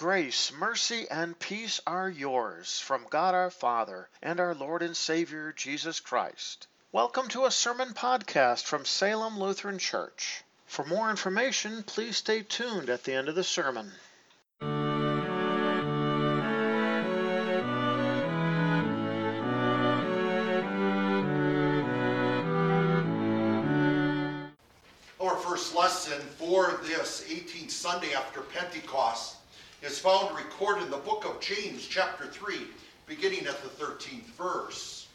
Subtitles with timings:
[0.00, 5.52] Grace, mercy, and peace are yours from God our Father and our Lord and Savior
[5.52, 6.66] Jesus Christ.
[6.90, 10.42] Welcome to a sermon podcast from Salem Lutheran Church.
[10.64, 13.92] For more information, please stay tuned at the end of the sermon.
[25.20, 29.36] Our first lesson for this 18th Sunday after Pentecost
[29.82, 32.58] is found recorded in the book of James, chapter 3,
[33.06, 35.08] beginning at the 13th verse.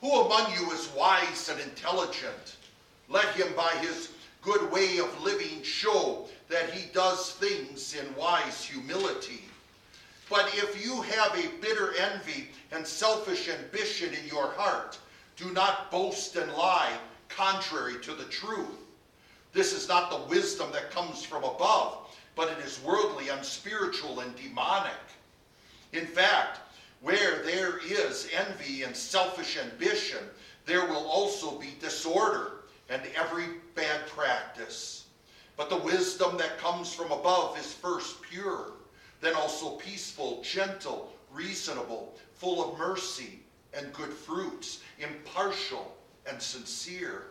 [0.00, 2.56] Who among you is wise and intelligent?
[3.08, 4.10] Let him by his
[4.42, 9.42] good way of living show that he does things in wise humility.
[10.30, 14.98] But if you have a bitter envy and selfish ambition in your heart,
[15.36, 16.92] do not boast and lie
[17.28, 18.78] contrary to the truth.
[19.52, 22.03] This is not the wisdom that comes from above,
[22.36, 24.92] but it is worldly, unspiritual, and demonic.
[25.92, 26.60] In fact,
[27.00, 30.18] where there is envy and selfish ambition,
[30.66, 35.04] there will also be disorder and every bad practice.
[35.56, 38.72] But the wisdom that comes from above is first pure,
[39.20, 43.40] then also peaceful, gentle, reasonable, full of mercy
[43.72, 45.96] and good fruits, impartial
[46.28, 47.24] and sincere.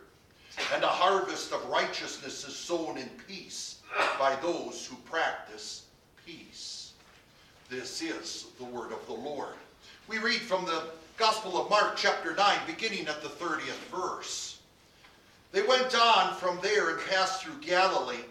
[0.74, 3.73] And a harvest of righteousness is sown in peace
[4.20, 5.86] by those who practice
[6.26, 6.94] peace.
[7.70, 9.56] This is the word of the Lord.
[10.08, 10.84] We read from the
[11.18, 14.60] Gospel of Mark, chapter 9, beginning at the 30th verse.
[15.52, 18.26] They went on from there and passed through Galilee.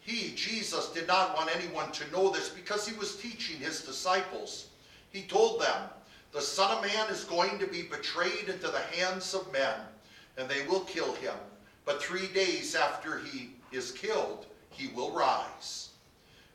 [0.00, 4.66] He, Jesus, did not want anyone to know this because he was teaching his disciples.
[5.12, 5.88] He told them,
[6.32, 9.74] The Son of Man is going to be betrayed into the hands of men,
[10.36, 11.34] and they will kill him.
[11.84, 15.90] But three days after he is killed, he will rise.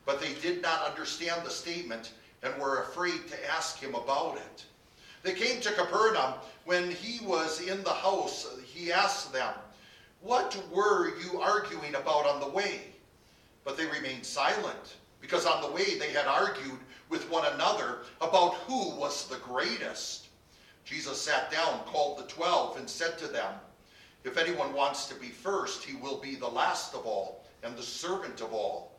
[0.06, 2.12] But they did not understand the statement
[2.44, 4.66] and were afraid to ask him about it.
[5.24, 6.36] They came to Capernaum.
[6.66, 9.54] When he was in the house, he asked them,
[10.22, 12.82] What were you arguing about on the way?
[13.64, 18.56] But they remained silent, because on the way they had argued with one another about
[18.56, 20.28] who was the greatest.
[20.86, 23.54] Jesus sat down, called the twelve, and said to them,
[24.24, 27.84] If anyone wants to be first, he will be the last of all and the
[27.84, 28.92] servant of all.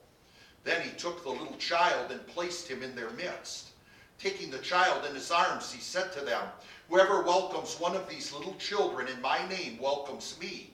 [0.64, 3.70] Then he took the little child and placed him in their midst.
[4.18, 6.46] Taking the child in his arms, he said to them,
[6.88, 10.70] Whoever welcomes one of these little children in my name welcomes me,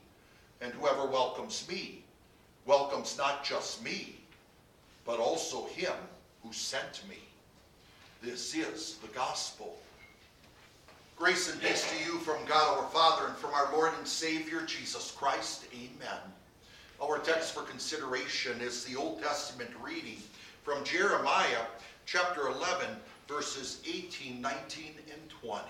[0.60, 2.02] and whoever welcomes me
[2.64, 4.18] welcomes not just me,
[5.04, 5.94] but also him
[6.42, 7.18] who sent me.
[8.22, 9.78] This is the gospel.
[11.16, 14.60] Grace and peace to you from God our Father and from our Lord and Savior
[14.66, 15.64] Jesus Christ.
[15.72, 16.20] Amen.
[17.02, 20.18] Our text for consideration is the Old Testament reading
[20.62, 21.64] from Jeremiah
[22.04, 22.88] chapter 11,
[23.26, 25.62] verses 18, 19, and 20.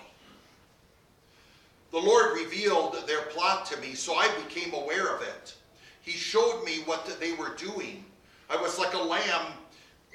[1.91, 5.55] The Lord revealed their plot to me, so I became aware of it.
[6.01, 8.03] He showed me what they were doing.
[8.49, 9.53] I was like a lamb,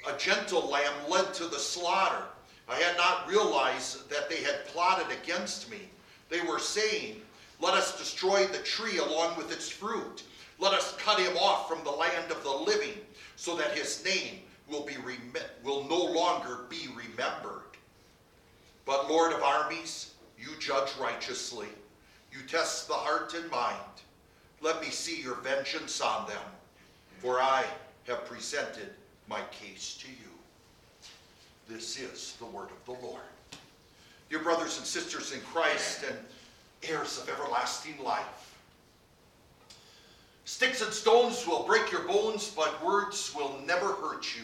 [0.07, 2.23] a gentle lamb led to the slaughter.
[2.67, 5.89] I had not realized that they had plotted against me.
[6.29, 7.21] They were saying,
[7.59, 10.23] Let us destroy the tree along with its fruit.
[10.59, 12.97] Let us cut him off from the land of the living,
[13.35, 17.61] so that his name will, be rem- will no longer be remembered.
[18.85, 21.67] But, Lord of armies, you judge righteously.
[22.31, 23.77] You test the heart and mind.
[24.61, 26.41] Let me see your vengeance on them,
[27.19, 27.65] for I
[28.07, 28.89] have presented
[29.27, 30.32] my case to you.
[31.67, 33.21] This is the word of the Lord.
[34.29, 36.17] Dear brothers and sisters in Christ and
[36.83, 38.57] heirs of everlasting life,
[40.43, 44.43] sticks and stones will break your bones, but words will never hurt you.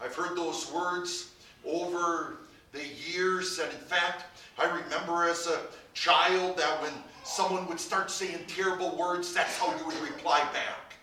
[0.00, 1.30] I've heard those words
[1.64, 2.38] over
[2.72, 4.24] the years, and in fact,
[4.58, 5.60] I remember as a
[5.94, 6.92] child that when
[7.22, 10.94] someone would start saying terrible words, that's how you would reply back.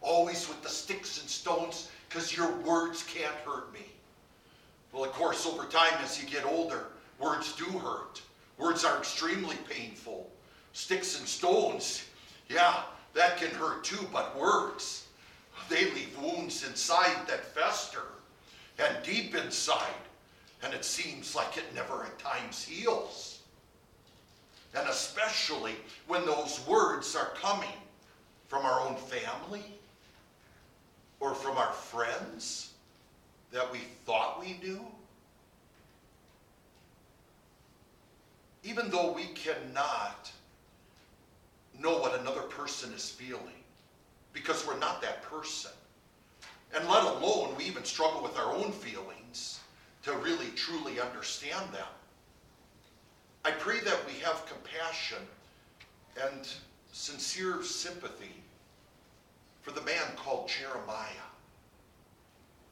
[0.00, 3.80] Always with the sticks and stones, because your words can't hurt me.
[4.92, 6.86] Well, of course, over time, as you get older,
[7.18, 8.22] words do hurt.
[8.58, 10.30] Words are extremely painful.
[10.72, 12.04] Sticks and stones,
[12.48, 12.82] yeah,
[13.14, 15.06] that can hurt too, but words,
[15.68, 18.02] they leave wounds inside that fester
[18.78, 19.86] and deep inside,
[20.62, 23.40] and it seems like it never at times heals.
[24.74, 25.74] And especially
[26.06, 27.68] when those words are coming
[28.48, 29.64] from our own family
[31.20, 32.74] or from our friends
[33.56, 34.84] that we thought we knew?
[38.62, 40.30] Even though we cannot
[41.80, 43.40] know what another person is feeling,
[44.34, 45.70] because we're not that person,
[46.74, 49.60] And let alone, we even struggle with our own feelings
[50.02, 51.86] to really truly understand them.
[53.44, 55.18] I pray that we have compassion
[56.22, 56.48] and
[56.92, 58.42] sincere sympathy
[59.62, 61.28] for the man called Jeremiah,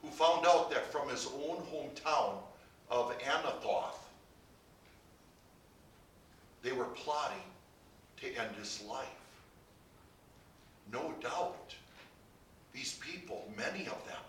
[0.05, 2.35] who found out that from his own hometown
[2.91, 3.99] of Anathoth,
[6.63, 7.39] they were plotting
[8.21, 9.07] to end his life.
[10.93, 11.75] No doubt,
[12.73, 14.23] these people, many of them,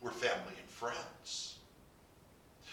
[0.00, 1.56] were family and friends.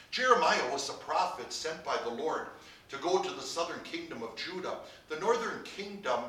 [0.10, 2.48] Jeremiah was a prophet sent by the Lord
[2.90, 4.80] to go to the southern kingdom of Judah.
[5.08, 6.20] The northern kingdom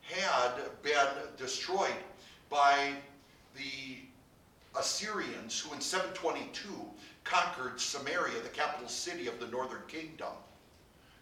[0.00, 0.52] had
[0.82, 1.96] been destroyed
[2.48, 2.92] by
[3.54, 3.98] the
[4.78, 6.68] Assyrians, who in 722
[7.24, 10.32] conquered Samaria, the capital city of the northern kingdom.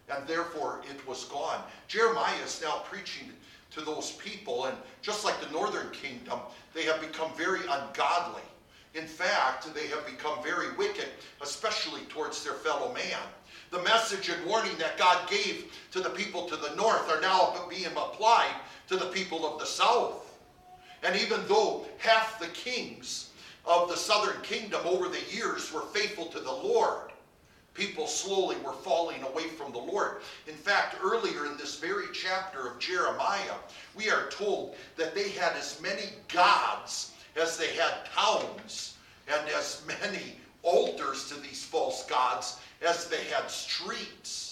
[0.09, 1.63] And therefore it was gone.
[1.87, 3.31] Jeremiah is now preaching
[3.71, 6.39] to those people, and just like the northern kingdom,
[6.73, 8.43] they have become very ungodly.
[8.93, 11.07] In fact, they have become very wicked,
[11.41, 13.19] especially towards their fellow man.
[13.71, 17.67] The message and warning that God gave to the people to the north are now
[17.69, 18.55] being applied
[18.87, 20.39] to the people of the south.
[21.03, 23.31] And even though half the kings
[23.65, 27.11] of the southern kingdom over the years were faithful to the Lord,
[27.73, 30.17] people slowly were falling away from the Lord.
[30.47, 33.57] In fact, earlier in this very chapter of Jeremiah,
[33.95, 38.95] we are told that they had as many gods as they had towns,
[39.27, 44.44] and as many altars to these false gods as they had streets.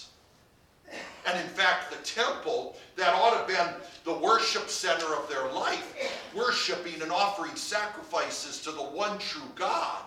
[1.26, 5.50] And in fact, the temple that ought to have been the worship center of their
[5.52, 5.94] life,
[6.34, 10.02] worshiping and offering sacrifices to the one true God,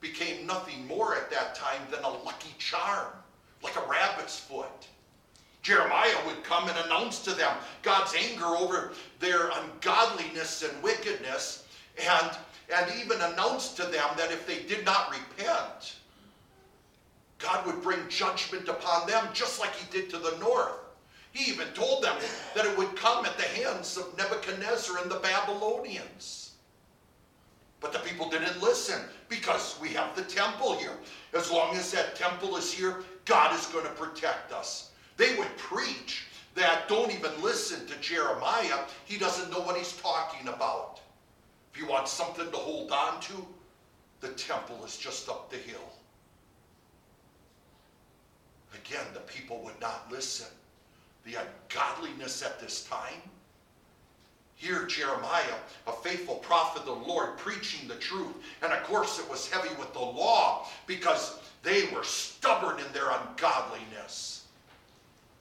[0.00, 3.12] became nothing more at that time than a lucky charm,
[3.62, 4.86] like a rabbit's foot.
[5.62, 11.66] Jeremiah would come and announce to them God's anger over their ungodliness and wickedness,
[11.98, 12.30] and,
[12.74, 15.96] and even announce to them that if they did not repent,
[17.38, 20.72] God would bring judgment upon them just like he did to the north.
[21.32, 22.16] He even told them
[22.54, 26.52] that it would come at the hands of Nebuchadnezzar and the Babylonians.
[27.80, 30.96] But the people didn't listen because we have the temple here.
[31.32, 34.90] As long as that temple is here, God is going to protect us.
[35.16, 38.80] They would preach that don't even listen to Jeremiah.
[39.04, 41.00] He doesn't know what he's talking about.
[41.72, 43.46] If you want something to hold on to,
[44.20, 45.92] the temple is just up the hill.
[48.74, 50.46] Again, the people would not listen.
[51.24, 53.22] The ungodliness at this time.
[54.54, 55.54] Here, Jeremiah,
[55.86, 58.34] a faithful prophet of the Lord, preaching the truth.
[58.60, 63.08] And of course, it was heavy with the law because they were stubborn in their
[63.10, 64.46] ungodliness.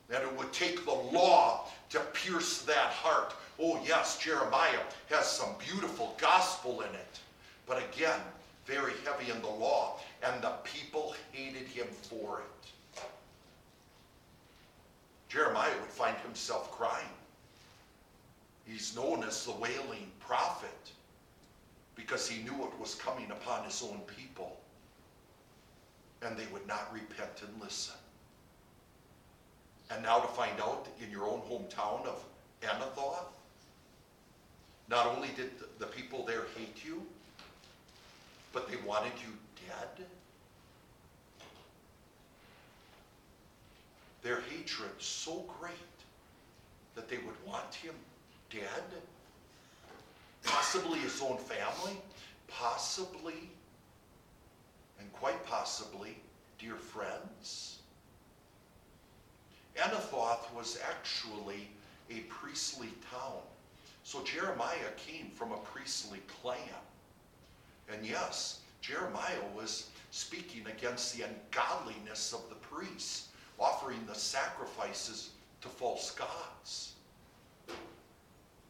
[0.07, 3.33] That it would take the law to pierce that heart.
[3.59, 7.19] Oh, yes, Jeremiah has some beautiful gospel in it.
[7.65, 8.19] But again,
[8.65, 9.99] very heavy in the law.
[10.23, 12.71] And the people hated him for it.
[15.29, 17.05] Jeremiah would find himself crying.
[18.65, 20.91] He's known as the wailing prophet
[21.95, 24.57] because he knew it was coming upon his own people
[26.21, 27.95] and they would not repent and listen.
[29.89, 32.23] And now to find out in your own hometown of
[32.61, 33.29] Anathoth,
[34.89, 37.01] not only did the people there hate you,
[38.53, 39.33] but they wanted you
[39.67, 40.05] dead.
[44.27, 45.73] their hatred so great
[46.93, 47.93] that they would want him
[48.49, 48.83] dead,
[50.43, 51.97] possibly his own family,
[52.49, 53.49] possibly,
[54.99, 56.17] and quite possibly,
[56.59, 57.79] dear friends.
[59.77, 61.69] Anathoth was actually
[62.09, 63.39] a priestly town.
[64.03, 66.57] So Jeremiah came from a priestly clan.
[67.89, 73.26] And yes, Jeremiah was speaking against the ungodliness of the priests
[73.59, 76.93] offering the sacrifices to false gods.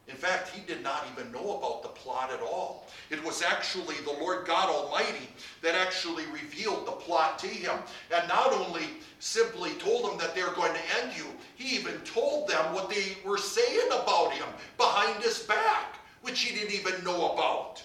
[0.08, 2.86] In fact, he did not even know about the plot at all.
[3.10, 5.28] It was actually the Lord God Almighty
[5.60, 7.74] that actually revealed the plot to him.
[8.14, 8.84] And not only
[9.18, 11.26] simply told him that they're going to end you,
[11.56, 16.58] he even told them what they were saying about him behind his back, which he
[16.58, 17.77] didn't even know about.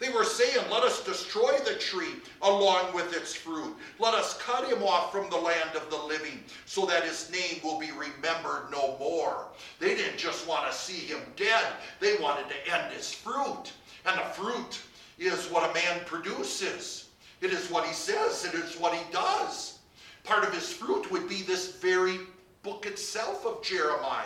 [0.00, 3.76] They were saying, Let us destroy the tree along with its fruit.
[3.98, 7.60] Let us cut him off from the land of the living, so that his name
[7.62, 9.48] will be remembered no more.
[9.78, 11.66] They didn't just want to see him dead,
[12.00, 13.72] they wanted to end his fruit.
[14.06, 14.80] And the fruit
[15.18, 17.10] is what a man produces,
[17.42, 19.80] it is what he says, it is what he does.
[20.24, 22.20] Part of his fruit would be this very
[22.62, 24.24] book itself of Jeremiah.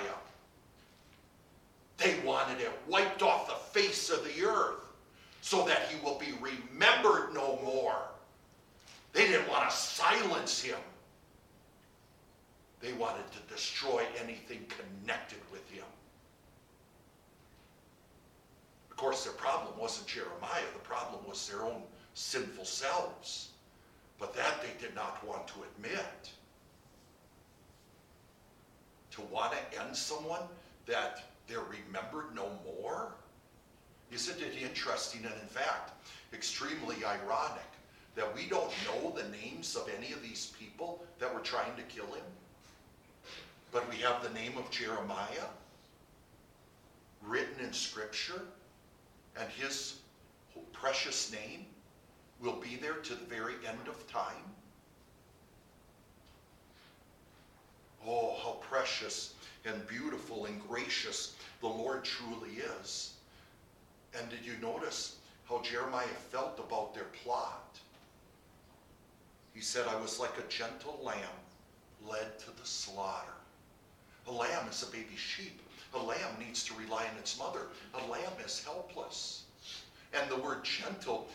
[1.96, 4.83] They wanted it wiped off the face of the earth.
[5.44, 7.98] So that he will be remembered no more.
[9.12, 10.78] They didn't want to silence him.
[12.80, 15.84] They wanted to destroy anything connected with him.
[18.90, 20.62] Of course, their problem wasn't Jeremiah.
[20.72, 21.82] The problem was their own
[22.14, 23.50] sinful selves.
[24.18, 26.30] But that they did not want to admit.
[29.10, 30.44] To want to end someone
[30.86, 33.12] that they're remembered no more?
[34.14, 35.90] Isn't it interesting and, in fact,
[36.32, 37.66] extremely ironic
[38.14, 41.82] that we don't know the names of any of these people that were trying to
[41.82, 42.24] kill him?
[43.72, 45.48] But we have the name of Jeremiah
[47.22, 48.42] written in Scripture,
[49.36, 49.96] and his
[50.72, 51.66] precious name
[52.40, 54.44] will be there to the very end of time.
[58.06, 63.13] Oh, how precious and beautiful and gracious the Lord truly is.
[64.18, 65.16] And did you notice
[65.48, 67.78] how Jeremiah felt about their plot?
[69.54, 71.18] He said, I was like a gentle lamb
[72.06, 73.34] led to the slaughter.
[74.26, 75.60] A lamb is a baby sheep.
[75.94, 77.66] A lamb needs to rely on its mother.
[77.94, 79.44] A lamb is helpless.
[80.12, 81.28] And the word gentle,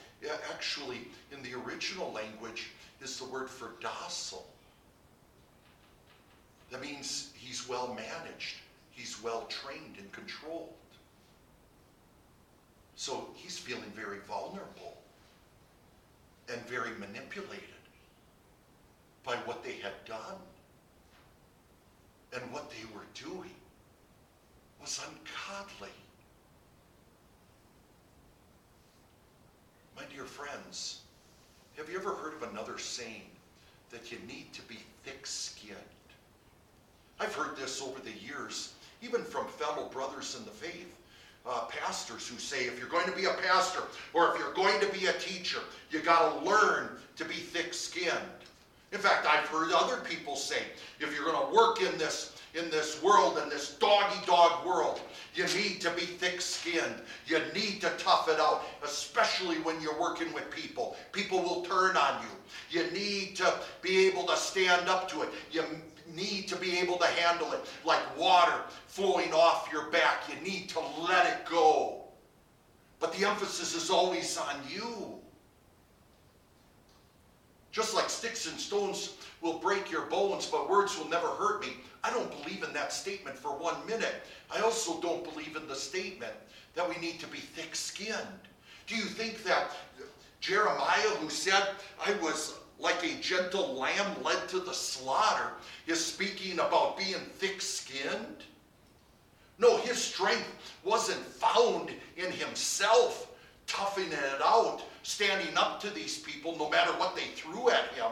[0.52, 2.72] actually, in the original language,
[3.02, 4.46] is the word for docile.
[6.72, 8.58] That means he's well managed,
[8.92, 10.74] he's well trained and controlled.
[13.00, 14.98] So he's feeling very vulnerable
[16.52, 17.64] and very manipulated
[19.24, 20.36] by what they had done.
[22.34, 23.56] And what they were doing
[24.82, 25.96] was ungodly.
[29.96, 31.04] My dear friends,
[31.78, 33.30] have you ever heard of another saying
[33.92, 35.78] that you need to be thick skinned?
[37.18, 40.99] I've heard this over the years, even from fellow brothers in the faith.
[41.46, 43.82] Uh, pastors who say if you're going to be a pastor
[44.14, 47.74] or if you're going to be a teacher, you got to learn to be thick
[47.74, 48.14] skinned.
[48.92, 50.62] In fact, I've heard other people say
[51.00, 55.02] if you're going to work in this in this world, in this doggy dog world,
[55.36, 56.96] you need to be thick skinned.
[57.28, 60.96] You need to tough it out, especially when you're working with people.
[61.12, 62.82] People will turn on you.
[62.82, 65.30] You need to be able to stand up to it.
[65.52, 65.64] You
[66.16, 70.24] need to be able to handle it like water flowing off your back.
[70.30, 72.04] You need to let it go.
[73.00, 75.16] But the emphasis is always on you.
[77.72, 81.74] Just like sticks and stones will break your bones, but words will never hurt me.
[82.04, 84.16] I don't believe in that statement for one minute.
[84.52, 86.34] I also don't believe in the statement
[86.76, 88.18] that we need to be thick skinned.
[88.88, 89.72] Do you think that
[90.40, 91.64] Jeremiah, who said,
[92.06, 95.52] I was like a gentle lamb led to the slaughter,
[95.86, 98.44] is speaking about being thick skinned?
[99.58, 100.50] No, his strength
[100.84, 103.28] wasn't found in himself,
[103.68, 108.12] toughing it out, standing up to these people no matter what they threw at him.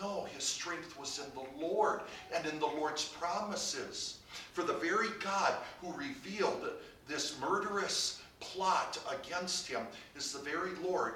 [0.00, 2.00] No, his strength was in the Lord
[2.34, 4.18] and in the Lord's promises.
[4.52, 6.70] For the very God who revealed
[7.06, 9.82] this murderous plot against him
[10.16, 11.14] is the very Lord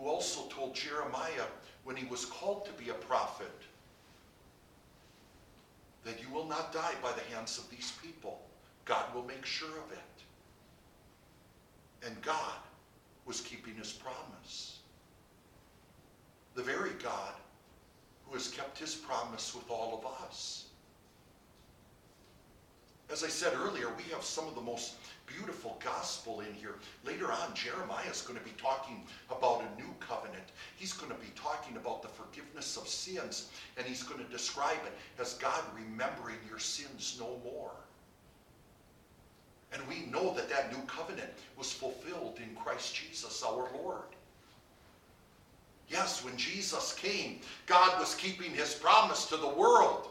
[0.00, 1.46] who also told Jeremiah
[1.84, 3.52] when he was called to be a prophet
[6.04, 8.40] that you will not die by the hands of these people.
[8.86, 9.98] God will make sure of it.
[12.06, 12.56] And God
[13.26, 14.78] was keeping his promise.
[16.54, 17.34] The very God
[18.26, 20.66] who has kept his promise with all of us.
[23.12, 24.99] As I said earlier, we have some of the most
[25.36, 26.76] beautiful gospel in here.
[27.04, 30.44] Later on, Jeremiah is going to be talking about a new covenant.
[30.76, 34.78] He's going to be talking about the forgiveness of sins, and he's going to describe
[34.86, 37.72] it as God remembering your sins no more.
[39.72, 44.02] And we know that that new covenant was fulfilled in Christ Jesus our Lord.
[45.88, 50.08] Yes, when Jesus came, God was keeping his promise to the world.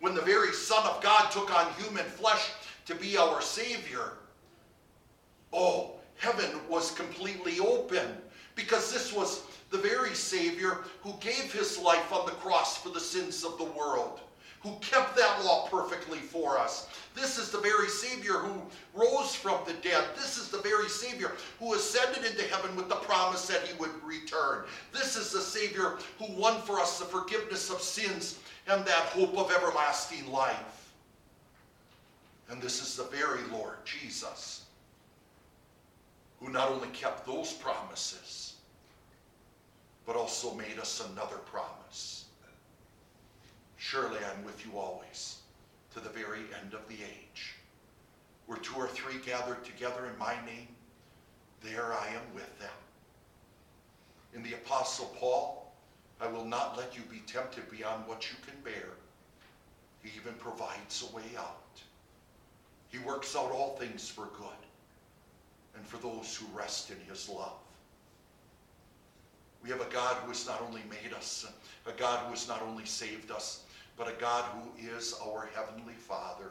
[0.00, 2.50] When the very Son of God took on human flesh
[2.86, 4.12] to be our Savior,
[5.52, 8.06] oh, heaven was completely open
[8.54, 13.00] because this was the very Savior who gave his life on the cross for the
[13.00, 14.20] sins of the world
[14.60, 16.88] who kept that law perfectly for us.
[17.14, 18.60] This is the very Savior who
[18.92, 20.04] rose from the dead.
[20.16, 23.90] This is the very Savior who ascended into heaven with the promise that he would
[24.04, 24.64] return.
[24.92, 29.36] This is the Savior who won for us the forgiveness of sins and that hope
[29.38, 30.92] of everlasting life.
[32.50, 34.64] And this is the very Lord Jesus
[36.40, 38.54] who not only kept those promises,
[40.06, 42.18] but also made us another promise
[43.78, 45.38] Surely I'm with you always,
[45.94, 47.54] to the very end of the age.
[48.46, 50.68] Where two or three gathered together in my name,
[51.62, 52.68] there I am with them.
[54.34, 55.72] In the Apostle Paul,
[56.20, 58.90] I will not let you be tempted beyond what you can bear.
[60.02, 61.80] He even provides a way out.
[62.88, 64.67] He works out all things for good
[65.78, 67.52] and for those who rest in his love.
[69.62, 71.46] We have a God who has not only made us,
[71.86, 73.62] a God who has not only saved us,
[73.96, 76.50] but a God who is our Heavenly Father.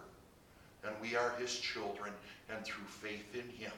[0.85, 2.13] And we are his children,
[2.49, 3.71] and through faith in him,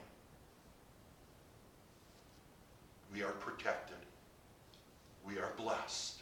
[3.12, 3.98] we are protected.
[5.26, 6.20] We are blessed.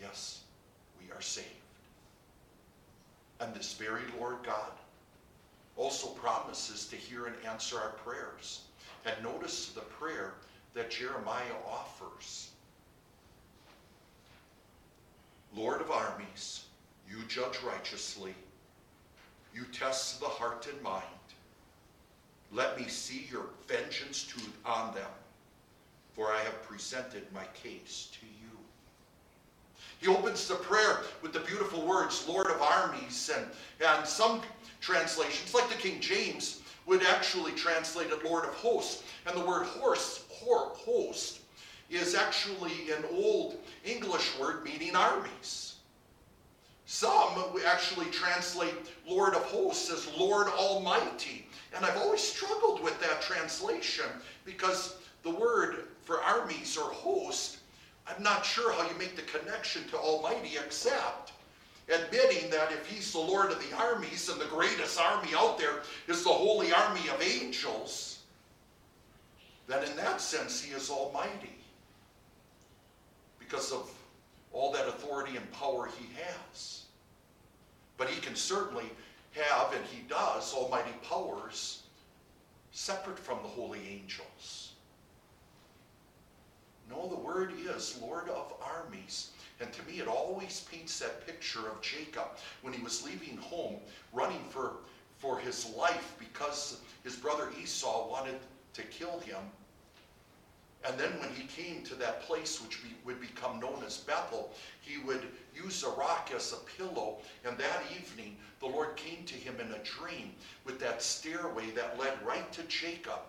[0.00, 0.42] Yes,
[1.00, 1.46] we are saved.
[3.40, 4.72] And this very Lord God
[5.80, 8.60] also promises to hear and answer our prayers.
[9.06, 10.34] And notice the prayer
[10.74, 12.50] that Jeremiah offers.
[15.56, 16.64] Lord of armies,
[17.08, 18.34] you judge righteously.
[19.54, 21.04] You test the heart and mind.
[22.52, 25.10] Let me see your vengeance to, on them,
[26.12, 28.39] for I have presented my case to you.
[30.00, 33.46] He opens the prayer with the beautiful words, Lord of armies, and,
[33.86, 34.40] and some
[34.80, 39.02] translations, like the King James, would actually translate it Lord of hosts.
[39.26, 41.40] And the word horse, host,
[41.90, 45.74] is actually an old English word meaning armies.
[46.86, 48.74] Some actually translate
[49.06, 51.46] Lord of hosts as Lord Almighty.
[51.76, 54.06] And I've always struggled with that translation
[54.44, 57.58] because the word for armies or host,
[58.10, 61.32] I'm not sure how you make the connection to Almighty except
[61.88, 65.82] admitting that if he's the Lord of the armies and the greatest army out there
[66.08, 68.20] is the holy army of angels,
[69.66, 71.56] then in that sense he is almighty
[73.38, 73.90] because of
[74.52, 76.84] all that authority and power he has.
[77.96, 78.86] But he can certainly
[79.32, 81.82] have, and he does, almighty powers
[82.72, 84.69] separate from the holy angels.
[86.90, 89.30] No, the word is Lord of armies.
[89.60, 93.76] And to me, it always paints that picture of Jacob when he was leaving home,
[94.12, 94.72] running for,
[95.18, 98.38] for his life because his brother Esau wanted
[98.74, 99.38] to kill him.
[100.84, 104.96] And then when he came to that place which would become known as Bethel, he
[104.98, 107.18] would use a rock as a pillow.
[107.44, 110.32] And that evening, the Lord came to him in a dream
[110.64, 113.20] with that stairway that led right to Jacob,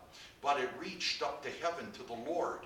[0.42, 2.60] but it reached up to heaven to the Lord.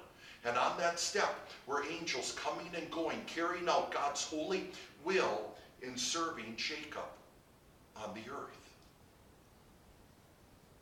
[0.46, 4.70] And on that step were angels coming and going, carrying out God's holy
[5.04, 5.42] will
[5.82, 7.10] in serving Jacob
[7.98, 8.52] on the earth.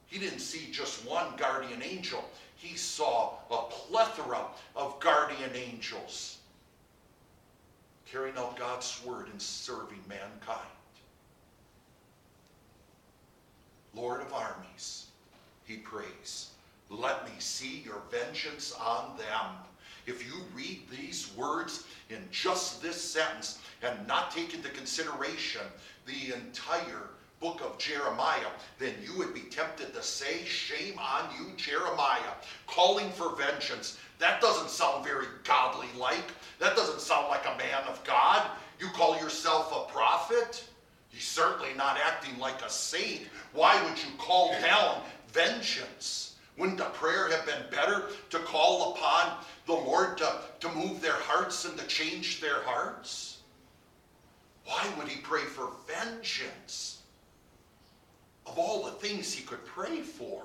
[0.08, 2.23] He didn't see just one guardian angel.
[2.58, 4.45] He saw a plethora
[4.76, 6.38] of guardian angels
[8.06, 10.60] carrying out God's word and serving mankind.
[13.95, 15.08] Lord of armies,
[15.65, 16.52] he prays.
[16.99, 19.56] Let me see your vengeance on them.
[20.06, 25.62] If you read these words in just this sentence and not take into consideration
[26.06, 31.56] the entire book of Jeremiah, then you would be tempted to say, Shame on you,
[31.58, 32.34] Jeremiah,
[32.67, 33.97] calling for vengeance.
[34.19, 36.32] That doesn't sound very godly like.
[36.60, 38.45] That doesn't sound like a man of God.
[38.79, 40.63] You call yourself a prophet?
[41.10, 43.27] He's certainly not acting like a saint.
[43.53, 45.01] Why would you call down
[45.32, 46.32] vengeance?
[46.57, 51.13] Wouldn't a prayer have been better to call upon the Lord to, to move their
[51.13, 53.39] hearts and to change their hearts?
[54.65, 57.01] Why would he pray for vengeance?
[58.45, 60.43] Of all the things he could pray for.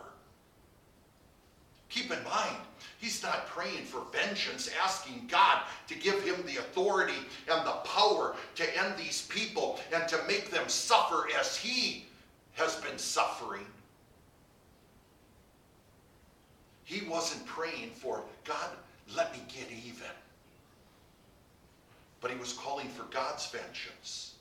[1.88, 2.57] Keep in mind,
[2.99, 7.18] he's not praying for vengeance, asking God to give him the authority
[7.51, 12.07] and the power to end these people and to make them suffer as he
[12.55, 13.66] has been suffering.
[16.88, 18.70] He wasn't praying for, God,
[19.14, 20.09] let me get even.
[22.22, 24.37] But he was calling for God's vengeance.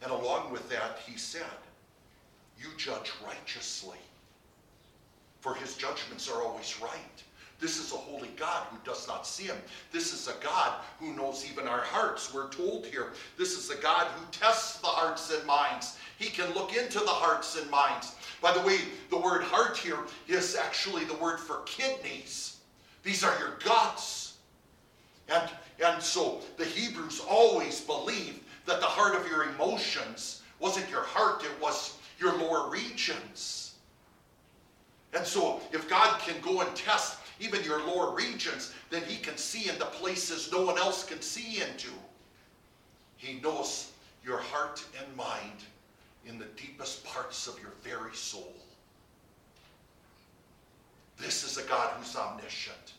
[0.00, 1.42] And along with that, he said,
[2.56, 3.98] You judge righteously,
[5.40, 7.22] for his judgments are always right.
[7.58, 9.56] This is a holy God who does not sin.
[9.90, 12.32] This is a God who knows even our hearts.
[12.32, 15.96] We're told here, this is a God who tests the hearts and minds.
[16.18, 18.14] He can look into the hearts and minds.
[18.40, 18.78] By the way,
[19.10, 19.98] the word heart here
[20.28, 22.56] is actually the word for kidneys.
[23.02, 24.38] These are your guts.
[25.28, 25.50] And,
[25.84, 31.44] and so the Hebrews always believed that the heart of your emotions wasn't your heart,
[31.44, 33.74] it was your lower regions.
[35.12, 39.36] And so if God can go and test even your lower regions, then he can
[39.36, 41.90] see into places no one else can see into.
[43.16, 43.92] He knows
[44.24, 45.64] your heart and mind
[46.26, 48.54] in the deepest parts of your very soul.
[51.18, 52.94] This is a God who's omniscient.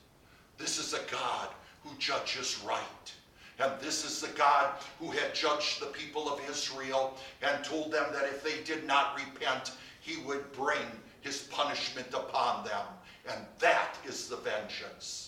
[0.58, 1.50] This is a God
[1.84, 3.14] who judges right.
[3.60, 8.06] And this is the God who had judged the people of Israel and told them
[8.14, 10.86] that if they did not repent, he would bring
[11.22, 12.86] his punishment upon them.
[13.30, 15.27] And that is the vengeance.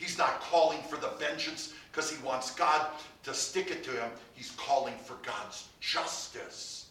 [0.00, 2.86] He's not calling for the vengeance because he wants God
[3.22, 4.08] to stick it to him.
[4.34, 6.86] He's calling for God's justice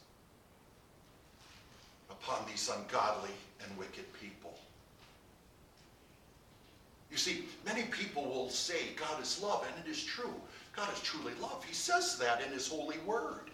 [2.12, 3.32] upon these ungodly
[3.64, 4.54] and wicked people.
[7.10, 10.36] You see, many people will say God is love, and it is true.
[10.76, 11.64] God is truly love.
[11.68, 13.50] He says that in his holy word.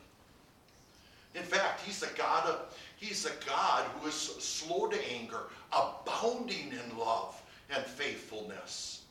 [1.33, 6.73] In fact, he's a God of, he's a God who is slow to anger, abounding
[6.73, 7.41] in love
[7.73, 9.03] and faithfulness.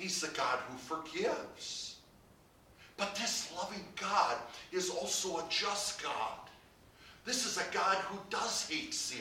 [0.00, 1.96] He's the God who forgives.
[2.96, 4.38] But this loving God
[4.72, 6.38] is also a just God.
[7.26, 9.20] This is a God who does hate sin.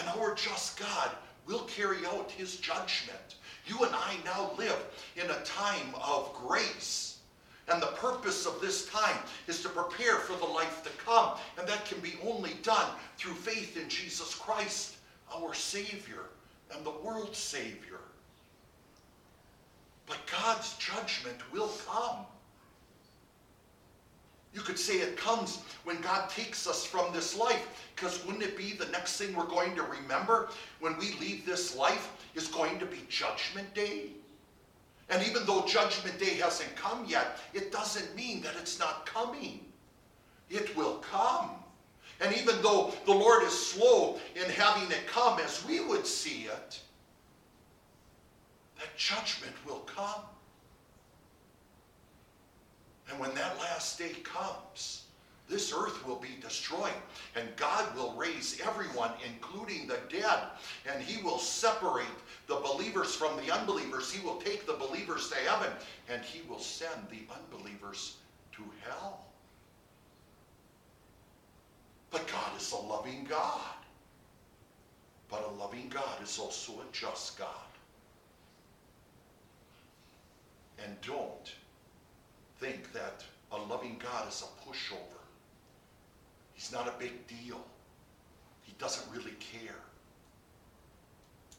[0.00, 1.10] And our just God
[1.46, 3.36] will carry out his judgment.
[3.66, 7.18] You and I now live in a time of grace.
[7.68, 11.38] And the purpose of this time is to prepare for the life to come.
[11.60, 14.96] And that can be only done through faith in Jesus Christ,
[15.32, 16.24] our Savior
[16.74, 18.00] and the world's Savior.
[20.08, 22.24] But God's judgment will come.
[24.54, 28.56] You could say it comes when God takes us from this life, because wouldn't it
[28.56, 30.48] be the next thing we're going to remember
[30.80, 34.06] when we leave this life is going to be Judgment Day?
[35.10, 39.60] And even though Judgment Day hasn't come yet, it doesn't mean that it's not coming.
[40.50, 41.50] It will come.
[42.20, 46.44] And even though the Lord is slow in having it come as we would see
[46.44, 46.80] it,
[48.78, 50.22] that judgment will come.
[53.10, 55.04] And when that last day comes,
[55.48, 56.92] this earth will be destroyed,
[57.34, 60.40] and God will raise everyone, including the dead,
[60.90, 62.06] and He will separate
[62.48, 64.12] the believers from the unbelievers.
[64.12, 65.72] He will take the believers to heaven,
[66.10, 68.16] and He will send the unbelievers
[68.52, 69.24] to hell.
[72.10, 73.74] But God is a loving God.
[75.30, 77.67] But a loving God is also a just God.
[80.82, 81.52] And don't
[82.58, 85.22] think that a loving God is a pushover.
[86.54, 87.60] He's not a big deal.
[88.62, 89.82] He doesn't really care.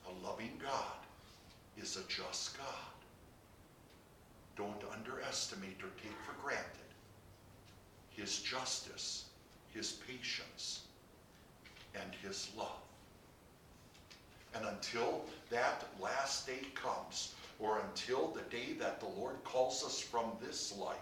[0.08, 1.00] A loving God
[1.78, 2.66] is a just God.
[4.56, 6.90] Don't underestimate or take for granted
[8.20, 9.26] his justice,
[9.74, 10.82] his patience,
[11.96, 12.82] and his love.
[14.56, 20.00] And until that last day comes, or until the day that the Lord calls us
[20.00, 20.98] from this life,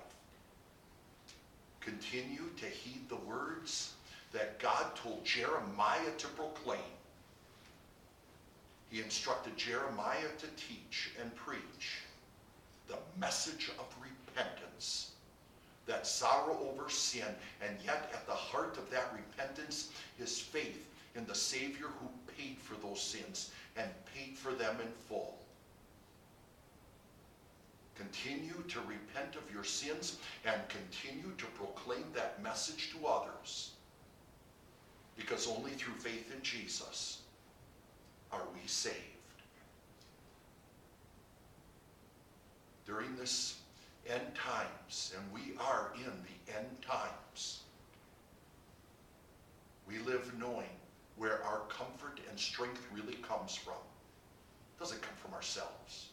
[1.79, 3.93] continue to heed the words
[4.33, 6.79] that God told Jeremiah to proclaim.
[8.89, 12.01] He instructed Jeremiah to teach and preach
[12.87, 15.11] the message of repentance,
[15.85, 17.27] that sorrow over sin,
[17.65, 19.89] and yet at the heart of that repentance
[20.19, 24.91] is faith in the Savior who paid for those sins and paid for them in
[25.07, 25.37] full.
[27.97, 33.71] Continue to repent of your sins and continue to proclaim that message to others.
[35.15, 37.21] Because only through faith in Jesus
[38.31, 38.95] are we saved.
[42.85, 43.55] During this
[44.07, 47.61] end times, and we are in the end times,
[49.87, 50.69] we live knowing
[51.15, 53.73] where our comfort and strength really comes from.
[53.73, 56.09] It doesn't come from ourselves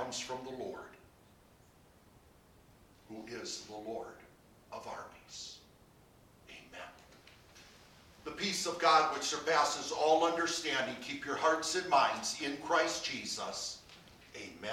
[0.00, 0.96] comes from the Lord,
[3.08, 4.16] who is the Lord
[4.72, 5.58] of armies.
[6.48, 6.88] Amen.
[8.24, 13.04] The peace of God, which surpasses all understanding, keep your hearts and minds in Christ
[13.04, 13.80] Jesus.
[14.36, 14.72] Amen.